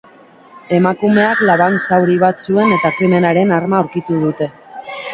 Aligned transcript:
Emakumeak 0.77 1.43
laban 1.51 1.77
zauri 1.83 2.17
bat 2.25 2.43
zuen 2.49 2.75
eta 2.79 2.95
krimenaren 2.99 3.57
arma 3.63 3.83
aurkitu 3.85 4.23
dute. 4.29 4.53